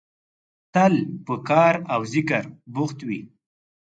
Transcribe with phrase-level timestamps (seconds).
[0.73, 0.95] تل
[1.25, 3.21] په کار او ذکر بوخت وي.